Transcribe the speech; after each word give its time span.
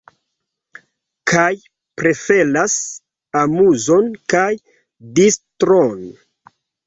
Kaj 1.31 1.49
preferas 2.01 2.77
amuzon 3.43 4.09
kaj 4.35 4.49
distron. 5.19 6.03